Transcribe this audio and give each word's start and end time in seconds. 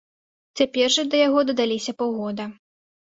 Цяпер 0.61 0.87
жа 0.95 1.05
да 1.11 1.19
яго 1.27 1.39
дадаліся 1.49 1.91
паўгода. 2.01 2.43